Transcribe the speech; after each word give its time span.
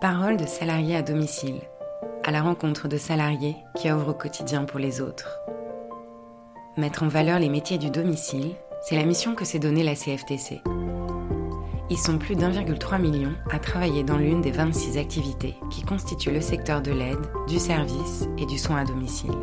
Parole 0.00 0.38
de 0.38 0.46
salariés 0.46 0.96
à 0.96 1.02
domicile, 1.02 1.60
à 2.24 2.30
la 2.30 2.40
rencontre 2.40 2.88
de 2.88 2.96
salariés 2.96 3.56
qui 3.76 3.90
œuvrent 3.90 4.08
au 4.08 4.14
quotidien 4.14 4.64
pour 4.64 4.78
les 4.78 5.02
autres. 5.02 5.38
Mettre 6.78 7.02
en 7.02 7.08
valeur 7.08 7.38
les 7.38 7.50
métiers 7.50 7.76
du 7.76 7.90
domicile, 7.90 8.54
c'est 8.80 8.96
la 8.96 9.04
mission 9.04 9.34
que 9.34 9.44
s'est 9.44 9.58
donnée 9.58 9.82
la 9.82 9.94
CFTC. 9.94 10.62
Ils 11.90 11.98
sont 11.98 12.16
plus 12.16 12.34
d'1,3 12.34 12.98
million 12.98 13.34
à 13.50 13.58
travailler 13.58 14.02
dans 14.02 14.16
l'une 14.16 14.40
des 14.40 14.52
26 14.52 14.96
activités 14.96 15.54
qui 15.70 15.82
constituent 15.82 16.32
le 16.32 16.40
secteur 16.40 16.80
de 16.80 16.92
l'aide, 16.92 17.20
du 17.46 17.58
service 17.58 18.26
et 18.38 18.46
du 18.46 18.56
soin 18.56 18.78
à 18.78 18.84
domicile. 18.86 19.36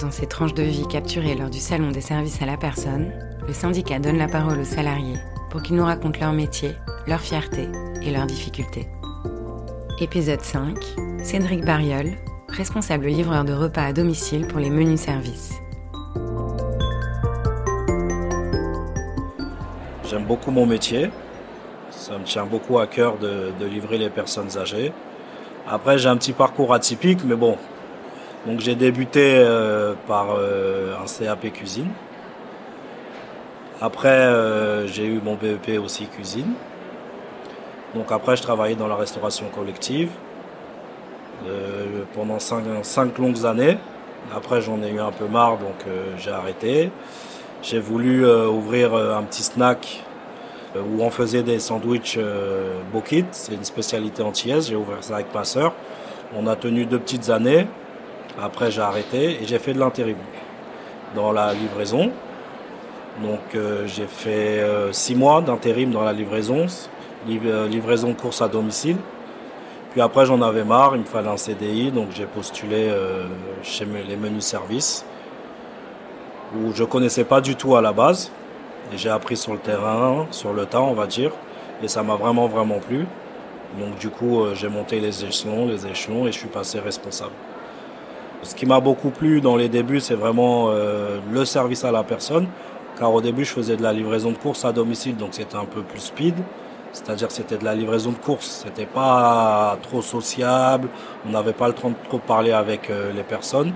Dans 0.00 0.10
ces 0.10 0.26
tranches 0.26 0.54
de 0.54 0.62
vie 0.62 0.88
capturées 0.88 1.34
lors 1.34 1.50
du 1.50 1.58
Salon 1.58 1.90
des 1.90 2.00
services 2.00 2.40
à 2.40 2.46
la 2.46 2.56
personne, 2.56 3.12
le 3.46 3.52
syndicat 3.52 3.98
donne 3.98 4.16
la 4.16 4.28
parole 4.28 4.60
aux 4.60 4.64
salariés 4.64 5.18
pour 5.50 5.60
qu'ils 5.60 5.76
nous 5.76 5.84
racontent 5.84 6.18
leur 6.18 6.32
métier, 6.32 6.72
leur 7.06 7.20
fierté 7.20 7.68
et 8.00 8.10
leurs 8.10 8.26
difficultés. 8.26 8.88
Épisode 10.02 10.40
5. 10.40 10.78
Cédric 11.22 11.62
Bariol, 11.62 12.12
responsable 12.48 13.08
livreur 13.08 13.44
de 13.44 13.52
repas 13.52 13.82
à 13.82 13.92
domicile 13.92 14.46
pour 14.46 14.58
les 14.58 14.70
menus 14.70 14.98
services. 14.98 15.60
J'aime 20.08 20.24
beaucoup 20.24 20.52
mon 20.52 20.64
métier. 20.64 21.10
Ça 21.90 22.16
me 22.16 22.24
tient 22.24 22.46
beaucoup 22.46 22.78
à 22.78 22.86
cœur 22.86 23.18
de, 23.18 23.52
livrer 23.66 23.98
les 23.98 24.08
personnes 24.08 24.56
âgées. 24.56 24.90
Après, 25.68 25.98
j'ai 25.98 26.08
un 26.08 26.16
petit 26.16 26.32
parcours 26.32 26.72
atypique, 26.72 27.20
mais 27.26 27.36
bon. 27.36 27.58
Donc, 28.46 28.60
j'ai 28.60 28.76
débuté 28.76 29.34
euh, 29.36 29.92
par 30.08 30.28
euh, 30.30 30.94
un 30.96 31.24
CAP 31.24 31.52
cuisine. 31.52 31.88
Après, 33.82 34.08
euh, 34.08 34.86
j'ai 34.86 35.04
eu 35.04 35.20
mon 35.22 35.34
BEP 35.34 35.78
aussi 35.78 36.06
cuisine. 36.06 36.54
Donc 37.94 38.12
après, 38.12 38.36
je 38.36 38.42
travaillais 38.42 38.76
dans 38.76 38.88
la 38.88 38.96
restauration 38.96 39.46
collective 39.54 40.10
pendant 42.14 42.38
cinq, 42.38 43.18
longues 43.18 43.46
années. 43.46 43.78
Après, 44.36 44.60
j'en 44.60 44.82
ai 44.82 44.90
eu 44.90 45.00
un 45.00 45.10
peu 45.10 45.26
marre, 45.26 45.56
donc 45.58 45.86
j'ai 46.18 46.30
arrêté. 46.30 46.90
J'ai 47.62 47.80
voulu 47.80 48.24
ouvrir 48.26 48.94
un 48.94 49.22
petit 49.22 49.42
snack 49.42 50.04
euh, 50.76 50.82
où 50.82 51.02
on 51.02 51.10
faisait 51.10 51.42
des 51.42 51.58
sandwichs 51.58 52.16
euh, 52.16 52.74
Bokit, 52.92 53.24
c'est 53.32 53.54
une 53.54 53.64
spécialité 53.64 54.22
antillaise, 54.22 54.68
j'ai 54.68 54.76
ouvert 54.76 55.02
ça 55.02 55.16
avec 55.16 55.34
ma 55.34 55.44
soeur. 55.44 55.72
On 56.36 56.46
a 56.46 56.54
tenu 56.54 56.86
deux 56.86 57.00
petites 57.00 57.28
années, 57.28 57.66
après 58.40 58.70
j'ai 58.70 58.80
arrêté 58.80 59.42
et 59.42 59.46
j'ai 59.46 59.58
fait 59.58 59.72
de 59.72 59.80
l'intérim 59.80 60.16
dans 61.16 61.32
la 61.32 61.52
livraison. 61.54 62.12
Donc 63.20 63.40
euh, 63.56 63.84
j'ai 63.88 64.06
fait 64.06 64.64
six 64.92 65.16
mois 65.16 65.40
d'intérim 65.40 65.90
dans 65.90 66.02
la 66.02 66.12
livraison, 66.12 66.66
livraison 67.26 68.14
course 68.14 68.42
à 68.42 68.48
domicile. 68.48 68.96
Puis 69.92 70.00
après 70.00 70.26
j'en 70.26 70.40
avais 70.42 70.64
marre, 70.64 70.94
il 70.94 71.00
me 71.00 71.06
fallait 71.06 71.28
un 71.28 71.36
CDI, 71.36 71.90
donc 71.90 72.08
j'ai 72.14 72.26
postulé 72.26 72.92
chez 73.62 73.84
les 73.84 74.16
menus 74.16 74.44
services, 74.44 75.04
où 76.54 76.72
je 76.72 76.82
ne 76.82 76.88
connaissais 76.88 77.24
pas 77.24 77.40
du 77.40 77.56
tout 77.56 77.74
à 77.74 77.82
la 77.82 77.92
base. 77.92 78.30
Et 78.92 78.98
j'ai 78.98 79.10
appris 79.10 79.36
sur 79.36 79.52
le 79.52 79.58
terrain, 79.58 80.26
sur 80.30 80.52
le 80.52 80.66
temps, 80.66 80.88
on 80.88 80.94
va 80.94 81.06
dire. 81.06 81.32
Et 81.82 81.88
ça 81.88 82.02
m'a 82.02 82.14
vraiment, 82.14 82.46
vraiment 82.46 82.78
plu. 82.78 83.06
Donc 83.78 83.98
du 83.98 84.10
coup, 84.10 84.40
euh, 84.40 84.54
j'ai 84.54 84.68
monté 84.68 85.00
les 85.00 85.24
échelons, 85.24 85.66
les 85.66 85.86
échelons 85.86 86.26
et 86.26 86.32
je 86.32 86.38
suis 86.38 86.48
passé 86.48 86.80
responsable. 86.80 87.32
Ce 88.42 88.54
qui 88.54 88.66
m'a 88.66 88.80
beaucoup 88.80 89.10
plu 89.10 89.40
dans 89.40 89.56
les 89.56 89.68
débuts, 89.68 90.00
c'est 90.00 90.14
vraiment 90.14 90.70
euh, 90.70 91.18
le 91.30 91.44
service 91.44 91.84
à 91.84 91.92
la 91.92 92.02
personne. 92.02 92.48
Car 92.98 93.12
au 93.14 93.20
début, 93.20 93.44
je 93.44 93.52
faisais 93.52 93.76
de 93.76 93.82
la 93.82 93.92
livraison 93.92 94.32
de 94.32 94.36
courses 94.36 94.64
à 94.64 94.72
domicile, 94.72 95.16
donc 95.16 95.30
c'était 95.32 95.56
un 95.56 95.64
peu 95.64 95.82
plus 95.82 96.00
speed. 96.00 96.34
C'est-à-dire 96.92 97.30
c'était 97.30 97.56
de 97.56 97.64
la 97.64 97.74
livraison 97.74 98.10
de 98.10 98.18
courses. 98.18 98.64
C'était 98.66 98.86
pas 98.86 99.78
trop 99.82 100.02
sociable. 100.02 100.88
On 101.26 101.30
n'avait 101.30 101.52
pas 101.52 101.68
le 101.68 101.74
temps 101.74 101.90
de 101.90 102.08
trop 102.08 102.18
parler 102.18 102.52
avec 102.52 102.90
euh, 102.90 103.12
les 103.12 103.22
personnes. 103.22 103.72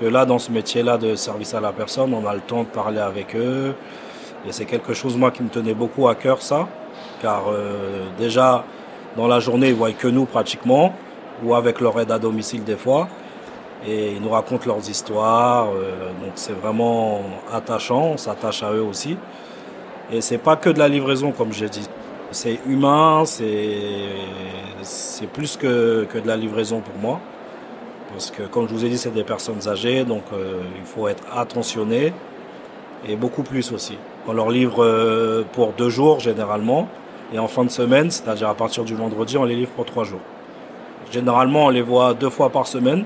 Que 0.00 0.06
là, 0.06 0.24
dans 0.24 0.38
ce 0.38 0.50
métier-là 0.50 0.96
de 0.98 1.14
service 1.14 1.54
à 1.54 1.60
la 1.60 1.72
personne, 1.72 2.14
on 2.14 2.26
a 2.26 2.34
le 2.34 2.40
temps 2.40 2.62
de 2.62 2.68
parler 2.68 3.00
avec 3.00 3.36
eux. 3.36 3.74
Et 4.46 4.52
c'est 4.52 4.64
quelque 4.64 4.94
chose, 4.94 5.16
moi, 5.16 5.30
qui 5.30 5.42
me 5.42 5.48
tenait 5.48 5.74
beaucoup 5.74 6.08
à 6.08 6.14
cœur, 6.14 6.42
ça. 6.42 6.68
Car 7.20 7.44
euh, 7.48 8.06
déjà, 8.18 8.64
dans 9.16 9.28
la 9.28 9.38
journée, 9.40 9.68
ils 9.68 9.74
voient 9.74 9.92
que 9.92 10.08
nous 10.08 10.24
pratiquement, 10.24 10.94
ou 11.44 11.54
avec 11.54 11.80
leur 11.80 11.98
aide 12.00 12.10
à 12.10 12.18
domicile 12.18 12.64
des 12.64 12.76
fois. 12.76 13.08
Et 13.86 14.12
ils 14.12 14.22
nous 14.22 14.30
racontent 14.30 14.66
leurs 14.66 14.88
histoires. 14.88 15.68
Euh, 15.74 16.08
donc 16.20 16.32
c'est 16.36 16.52
vraiment 16.52 17.22
attachant, 17.52 18.12
on 18.12 18.16
s'attache 18.16 18.62
à 18.62 18.72
eux 18.72 18.82
aussi. 18.82 19.16
Et 20.10 20.20
c'est 20.20 20.38
pas 20.38 20.56
que 20.56 20.70
de 20.70 20.78
la 20.78 20.88
livraison, 20.88 21.32
comme 21.32 21.52
j'ai 21.52 21.68
dit. 21.68 21.88
C'est 22.32 22.60
humain, 22.66 23.24
c'est 23.26 23.46
plus 25.34 25.58
que, 25.58 26.06
de 26.12 26.26
la 26.26 26.36
livraison 26.36 26.80
pour 26.80 26.98
moi. 26.98 27.20
Parce 28.10 28.30
que, 28.30 28.42
comme 28.44 28.68
je 28.68 28.74
vous 28.74 28.84
ai 28.84 28.88
dit, 28.88 28.98
c'est 28.98 29.12
des 29.12 29.24
personnes 29.24 29.68
âgées, 29.68 30.04
donc 30.04 30.22
euh, 30.32 30.60
il 30.78 30.84
faut 30.84 31.08
être 31.08 31.24
attentionné 31.34 32.12
et 33.06 33.16
beaucoup 33.16 33.42
plus 33.42 33.72
aussi. 33.72 33.96
On 34.26 34.32
leur 34.32 34.50
livre 34.50 34.84
euh, 34.84 35.44
pour 35.52 35.72
deux 35.72 35.88
jours 35.88 36.20
généralement. 36.20 36.88
Et 37.34 37.38
en 37.38 37.48
fin 37.48 37.64
de 37.64 37.70
semaine, 37.70 38.10
c'est-à-dire 38.10 38.48
à 38.48 38.54
partir 38.54 38.84
du 38.84 38.94
vendredi, 38.94 39.38
on 39.38 39.44
les 39.44 39.56
livre 39.56 39.70
pour 39.70 39.86
trois 39.86 40.04
jours. 40.04 40.20
Généralement, 41.10 41.66
on 41.66 41.70
les 41.70 41.82
voit 41.82 42.14
deux 42.14 42.30
fois 42.30 42.50
par 42.50 42.66
semaine. 42.66 43.04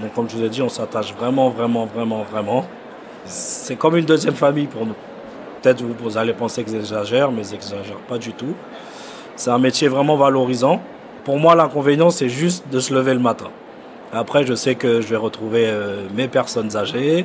Donc 0.00 0.12
comme 0.14 0.28
je 0.28 0.36
vous 0.36 0.44
ai 0.44 0.48
dit, 0.48 0.62
on 0.62 0.68
s'attache 0.68 1.14
vraiment, 1.14 1.48
vraiment, 1.48 1.86
vraiment, 1.86 2.22
vraiment. 2.22 2.66
C'est 3.24 3.76
comme 3.76 3.96
une 3.96 4.04
deuxième 4.04 4.34
famille 4.34 4.66
pour 4.66 4.84
nous. 4.84 4.94
Peut-être 5.64 5.82
vous, 5.82 6.18
allez 6.18 6.34
penser 6.34 6.62
que 6.62 6.70
j'exagère, 6.70 7.32
mais 7.32 7.42
j'exagère 7.42 7.96
pas 8.06 8.18
du 8.18 8.34
tout. 8.34 8.54
C'est 9.34 9.48
un 9.48 9.56
métier 9.56 9.88
vraiment 9.88 10.14
valorisant. 10.14 10.82
Pour 11.24 11.38
moi, 11.38 11.54
l'inconvénient, 11.54 12.10
c'est 12.10 12.28
juste 12.28 12.68
de 12.70 12.80
se 12.80 12.92
lever 12.92 13.14
le 13.14 13.20
matin. 13.20 13.46
Après, 14.12 14.44
je 14.44 14.52
sais 14.52 14.74
que 14.74 15.00
je 15.00 15.06
vais 15.06 15.16
retrouver 15.16 15.64
euh, 15.66 16.02
mes 16.14 16.28
personnes 16.28 16.76
âgées. 16.76 17.24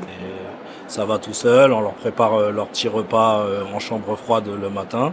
Ça 0.87 1.03
va 1.03 1.17
tout 1.17 1.33
seul, 1.33 1.73
on 1.73 1.81
leur 1.81 1.91
prépare 1.95 2.35
euh, 2.35 2.51
leur 2.51 2.67
petit 2.67 2.87
repas 2.87 3.41
euh, 3.41 3.63
en 3.75 3.79
chambre 3.79 4.15
froide 4.15 4.45
le 4.47 4.69
matin, 4.69 5.11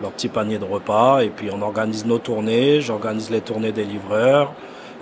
leur 0.00 0.12
petit 0.12 0.28
panier 0.28 0.56
de 0.56 0.64
repas, 0.64 1.20
et 1.20 1.28
puis 1.28 1.50
on 1.52 1.60
organise 1.60 2.06
nos 2.06 2.18
tournées, 2.18 2.80
j'organise 2.80 3.28
les 3.28 3.42
tournées 3.42 3.72
des 3.72 3.84
livreurs. 3.84 4.54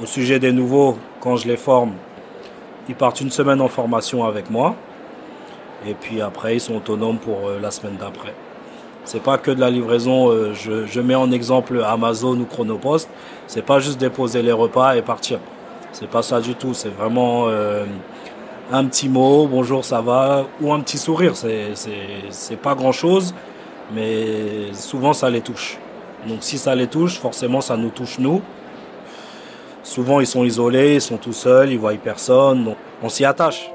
Au 0.03 0.07
sujet 0.07 0.41
des 0.41 0.51
nouveaux, 0.51 0.99
quand 1.21 1.37
je 1.37 1.47
les 1.47 1.57
forme, 1.57 1.93
ils 2.89 2.97
partent 2.97 3.21
une 3.21 3.31
semaine 3.31 3.61
en 3.61 3.69
formation 3.69 4.25
avec 4.25 4.51
moi, 4.51 4.75
et 5.85 5.95
puis 5.95 6.21
après 6.21 6.57
ils 6.57 6.61
sont 6.61 6.77
autonomes 6.77 7.19
pour 7.19 7.49
euh, 7.49 7.59
la 7.61 7.71
semaine 7.71 7.97
d'après. 7.97 8.35
C'est 9.05 9.23
pas 9.23 9.39
que 9.39 9.51
de 9.51 9.61
la 9.61 9.71
livraison, 9.71 10.33
je, 10.53 11.01
mets 11.01 11.15
en 11.15 11.31
exemple 11.31 11.81
Amazon 11.87 12.41
ou 12.41 12.45
Chronopost, 12.45 13.09
c'est 13.47 13.63
pas 13.63 13.79
juste 13.79 14.01
déposer 14.01 14.43
les 14.43 14.51
repas 14.51 14.97
et 14.97 15.03
partir. 15.03 15.39
C'est 15.93 16.11
pas 16.11 16.23
ça 16.23 16.41
du 16.41 16.57
tout, 16.57 16.75
c'est 16.75 16.89
vraiment 16.89 17.47
un 18.73 18.85
petit 18.87 19.09
mot, 19.09 19.47
bonjour, 19.47 19.85
ça 19.85 20.01
va, 20.01 20.47
ou 20.61 20.73
un 20.73 20.81
petit 20.81 20.99
sourire. 20.99 21.35
C'est 21.37 22.61
pas 22.61 22.75
grand 22.75 22.93
chose, 22.93 23.35
mais 23.95 24.73
souvent 24.73 25.13
ça 25.13 25.31
les 25.31 25.41
touche. 25.41 25.79
Donc 26.27 26.39
si 26.41 26.59
ça 26.59 26.75
les 26.75 26.89
touche, 26.89 27.19
forcément 27.19 27.61
ça 27.61 27.77
nous 27.77 27.91
touche 27.91 28.19
nous. 28.19 28.43
Souvent 29.83 30.21
ils 30.21 30.27
sont 30.27 30.45
isolés, 30.45 30.95
ils 30.95 31.01
sont 31.01 31.17
tout 31.17 31.33
seuls, 31.33 31.71
ils 31.71 31.79
voient 31.79 31.95
personne, 31.95 32.65
donc 32.65 32.77
on 33.03 33.09
s'y 33.09 33.25
attache. 33.25 33.71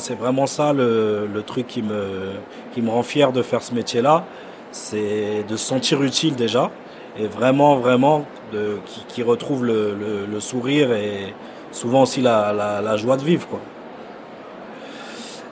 C'est 0.00 0.14
vraiment 0.14 0.46
ça 0.46 0.72
le, 0.72 1.28
le, 1.32 1.42
truc 1.42 1.66
qui 1.66 1.82
me, 1.82 2.90
rend 2.90 3.02
fier 3.02 3.32
de 3.32 3.42
faire 3.42 3.62
ce 3.62 3.74
métier-là, 3.74 4.24
c'est 4.70 5.44
de 5.48 5.56
se 5.56 5.64
sentir 5.64 6.02
utile 6.02 6.34
déjà 6.34 6.70
et 7.18 7.26
vraiment, 7.26 7.76
vraiment, 7.76 8.24
qui, 9.08 9.22
retrouve 9.22 9.64
le, 9.64 10.40
sourire 10.40 10.92
et 10.92 11.34
souvent 11.72 12.02
aussi 12.02 12.22
la, 12.22 12.96
joie 12.96 13.16
de 13.16 13.24
vivre. 13.24 13.48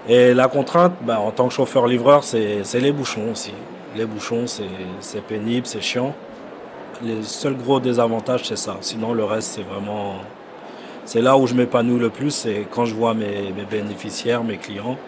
Et 0.08 0.34
la 0.34 0.46
contrainte, 0.46 0.92
ben, 1.02 1.16
en 1.16 1.32
tant 1.32 1.49
que 1.49 1.54
chauffeur-livreur, 1.54 2.22
c'est 2.22 2.62
les 2.75 2.92
bouchons 2.92 3.32
aussi. 3.32 3.52
Les 3.96 4.06
bouchons, 4.06 4.44
c'est 4.46 5.22
pénible, 5.22 5.66
c'est 5.66 5.81
chiant. 5.81 6.14
Les 7.02 7.22
seuls 7.22 7.56
gros 7.56 7.81
désavantages, 7.81 8.44
c'est 8.44 8.56
ça. 8.56 8.76
Sinon, 8.81 9.12
le 9.12 9.25
reste, 9.25 9.54
c'est 9.54 9.62
vraiment. 9.62 10.14
C'est 11.06 11.22
là 11.22 11.38
où 11.38 11.46
je 11.46 11.54
m'épanouis 11.54 12.00
le 12.00 12.10
plus, 12.10 12.32
c'est 12.32 12.66
quand 12.68 12.84
je 12.84 12.92
vois 12.92 13.14
mes, 13.14 13.52
bénéficiaires, 13.70 14.42
mes 14.42 14.56
clients, 14.56 14.98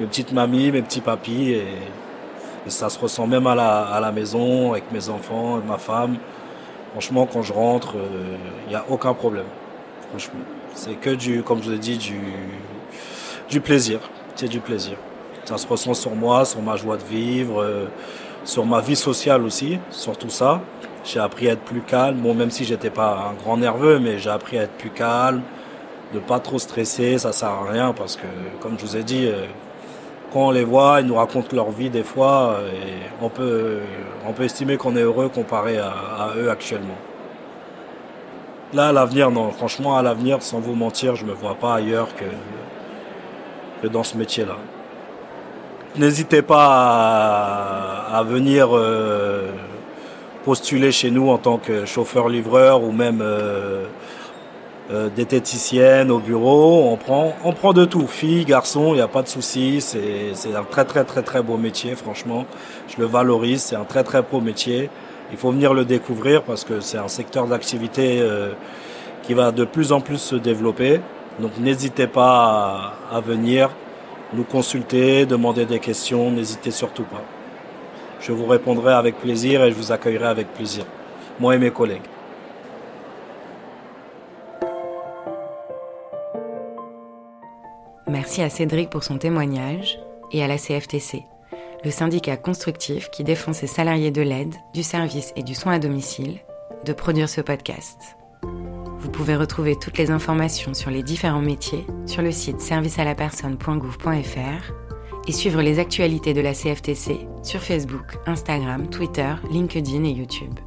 mes 0.00 0.06
petites 0.06 0.32
mamies, 0.32 0.72
mes 0.72 0.80
petits 0.80 1.02
papis. 1.02 1.50
Et, 1.50 1.66
ça 2.68 2.88
se 2.88 2.98
ressent 2.98 3.26
même 3.26 3.46
à 3.46 3.54
la, 3.54 4.12
maison, 4.12 4.72
avec 4.72 4.90
mes 4.92 5.10
enfants, 5.10 5.60
ma 5.66 5.76
femme. 5.76 6.16
Franchement, 6.92 7.28
quand 7.30 7.42
je 7.42 7.52
rentre, 7.52 7.96
il 7.96 7.98
euh, 7.98 8.68
n'y 8.70 8.74
a 8.74 8.84
aucun 8.88 9.12
problème. 9.12 9.44
Franchement. 10.08 10.40
C'est 10.74 10.94
que 10.94 11.10
du, 11.10 11.42
comme 11.42 11.62
je 11.62 11.68
vous 11.68 11.74
ai 11.74 11.78
dit, 11.78 11.98
du, 11.98 12.18
du 13.50 13.60
plaisir. 13.60 14.00
C'est 14.36 14.48
du 14.48 14.60
plaisir. 14.60 14.96
Ça 15.44 15.58
se 15.58 15.66
ressent 15.66 15.92
sur 15.92 16.14
moi, 16.14 16.46
sur 16.46 16.62
ma 16.62 16.76
joie 16.76 16.96
de 16.96 17.04
vivre, 17.04 17.60
euh, 17.60 17.86
sur 18.44 18.64
ma 18.64 18.80
vie 18.80 18.96
sociale 18.96 19.42
aussi, 19.42 19.78
sur 19.90 20.16
tout 20.16 20.30
ça. 20.30 20.62
J'ai 21.04 21.20
appris 21.20 21.48
à 21.48 21.52
être 21.52 21.62
plus 21.62 21.80
calme. 21.80 22.18
Bon, 22.18 22.34
même 22.34 22.50
si 22.50 22.64
j'étais 22.64 22.90
pas 22.90 23.30
un 23.30 23.34
grand 23.42 23.56
nerveux, 23.56 23.98
mais 23.98 24.18
j'ai 24.18 24.30
appris 24.30 24.58
à 24.58 24.62
être 24.62 24.76
plus 24.76 24.90
calme, 24.90 25.42
de 26.14 26.18
pas 26.18 26.38
trop 26.38 26.58
stresser. 26.58 27.18
Ça 27.18 27.32
sert 27.32 27.48
à 27.48 27.70
rien 27.70 27.92
parce 27.92 28.16
que, 28.16 28.26
comme 28.60 28.78
je 28.78 28.86
vous 28.86 28.96
ai 28.96 29.02
dit, 29.02 29.26
euh, 29.26 29.46
quand 30.32 30.46
on 30.46 30.50
les 30.50 30.64
voit, 30.64 31.00
ils 31.00 31.06
nous 31.06 31.16
racontent 31.16 31.54
leur 31.54 31.70
vie 31.70 31.90
des 31.90 32.02
fois, 32.02 32.56
et 32.72 33.24
on 33.24 33.28
peut, 33.28 33.80
on 34.26 34.32
peut 34.32 34.44
estimer 34.44 34.76
qu'on 34.78 34.96
est 34.96 35.02
heureux 35.02 35.28
comparé 35.28 35.78
à, 35.78 36.32
eux 36.36 36.50
actuellement. 36.50 36.96
Là, 38.72 38.88
à 38.88 38.92
l'avenir, 38.92 39.30
non. 39.30 39.50
Franchement, 39.50 39.98
à 39.98 40.02
l'avenir, 40.02 40.42
sans 40.42 40.58
vous 40.60 40.74
mentir, 40.74 41.16
je 41.16 41.26
me 41.26 41.32
vois 41.32 41.56
pas 41.56 41.74
ailleurs 41.74 42.08
que, 42.16 42.24
que 43.82 43.88
dans 43.88 44.02
ce 44.02 44.16
métier-là. 44.16 44.56
N'hésitez 45.96 46.40
pas 46.40 48.06
à, 48.10 48.22
venir 48.22 48.68
euh, 48.72 49.50
postuler 50.44 50.92
chez 50.92 51.10
nous 51.10 51.28
en 51.28 51.38
tant 51.38 51.58
que 51.58 51.84
chauffeur-livreur 51.84 52.82
ou 52.82 52.92
même 52.92 53.20
euh, 53.22 53.86
euh, 54.90 55.08
diététicienne 55.08 56.10
au 56.10 56.18
bureau. 56.18 56.88
On 56.90 56.96
prend, 56.96 57.34
on 57.44 57.52
prend 57.52 57.72
de 57.72 57.84
tout, 57.84 58.06
filles, 58.06 58.44
garçons, 58.44 58.88
il 58.88 58.96
n'y 58.96 59.00
a 59.00 59.08
pas 59.08 59.22
de 59.22 59.28
souci. 59.28 59.80
C'est 59.80 60.54
un 60.54 60.64
très 60.64 60.84
très 60.84 61.04
très 61.04 61.22
très 61.22 61.42
beau 61.42 61.56
métier, 61.56 61.94
franchement. 61.94 62.46
Je 62.88 63.00
le 63.00 63.06
valorise, 63.06 63.62
c'est 63.62 63.76
un 63.76 63.84
très 63.84 64.04
très 64.04 64.22
beau 64.22 64.40
métier. 64.40 64.90
Il 65.30 65.38
faut 65.38 65.50
venir 65.50 65.72
le 65.72 65.84
découvrir 65.84 66.42
parce 66.42 66.64
que 66.64 66.80
c'est 66.80 66.98
un 66.98 67.08
secteur 67.08 67.46
d'activité 67.46 68.20
euh, 68.20 68.52
qui 69.22 69.34
va 69.34 69.50
de 69.50 69.64
plus 69.64 69.92
en 69.92 70.00
plus 70.00 70.18
se 70.18 70.36
développer. 70.36 71.00
Donc 71.40 71.52
n'hésitez 71.58 72.06
pas 72.06 72.94
à, 73.10 73.16
à 73.16 73.20
venir 73.20 73.70
nous 74.34 74.44
consulter, 74.44 75.26
demander 75.26 75.64
des 75.64 75.78
questions, 75.78 76.30
n'hésitez 76.30 76.70
surtout 76.70 77.04
pas. 77.04 77.22
Je 78.22 78.32
vous 78.32 78.46
répondrai 78.46 78.92
avec 78.92 79.18
plaisir 79.18 79.64
et 79.64 79.72
je 79.72 79.76
vous 79.76 79.90
accueillerai 79.90 80.26
avec 80.26 80.54
plaisir, 80.54 80.84
moi 81.40 81.56
et 81.56 81.58
mes 81.58 81.72
collègues. 81.72 82.02
Merci 88.06 88.42
à 88.42 88.50
Cédric 88.50 88.90
pour 88.90 89.02
son 89.02 89.18
témoignage 89.18 89.98
et 90.30 90.44
à 90.44 90.46
la 90.46 90.58
CFTC, 90.58 91.24
le 91.84 91.90
syndicat 91.90 92.36
constructif 92.36 93.10
qui 93.10 93.24
défend 93.24 93.52
ses 93.52 93.66
salariés 93.66 94.12
de 94.12 94.22
l'aide, 94.22 94.54
du 94.72 94.84
service 94.84 95.32
et 95.34 95.42
du 95.42 95.54
soin 95.54 95.72
à 95.72 95.80
domicile, 95.80 96.38
de 96.84 96.92
produire 96.92 97.28
ce 97.28 97.40
podcast. 97.40 98.16
Vous 98.98 99.10
pouvez 99.10 99.34
retrouver 99.34 99.76
toutes 99.76 99.98
les 99.98 100.12
informations 100.12 100.74
sur 100.74 100.90
les 100.90 101.02
différents 101.02 101.42
métiers 101.42 101.84
sur 102.06 102.22
le 102.22 102.30
site 102.30 102.60
servicealapersonne.gouv.fr 102.60 104.91
et 105.26 105.32
suivre 105.32 105.62
les 105.62 105.78
actualités 105.78 106.34
de 106.34 106.40
la 106.40 106.52
CFTC 106.52 107.26
sur 107.42 107.60
Facebook, 107.60 108.18
Instagram, 108.26 108.88
Twitter, 108.88 109.34
LinkedIn 109.50 110.04
et 110.04 110.12
YouTube. 110.12 110.58